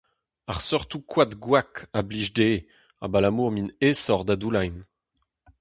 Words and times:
Ar 0.51 0.59
seurtoù 0.67 1.03
koad 1.11 1.31
gwak 1.43 1.73
a 1.97 1.99
blij 2.07 2.27
dezhe 2.37 2.67
abalamour 3.05 3.51
m'int 3.53 3.75
aesoc'h 3.87 4.25
da 4.27 4.35
doullañ. 4.41 4.75